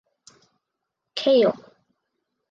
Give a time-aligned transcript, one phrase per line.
[1.13, 1.53] Kill.